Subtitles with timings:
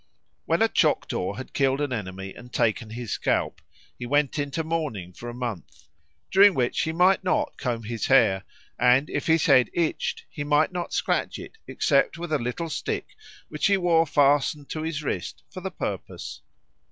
[0.45, 3.61] When a Choctaw had killed an enemy and taken his scalp,
[3.99, 5.83] he went into mourning for a month,
[6.31, 8.43] during which he might not comb his hair,
[8.79, 13.09] and if his head itched he might not scratch it except with a little stick
[13.47, 16.41] which he wore fastened to his wrist for the purpose.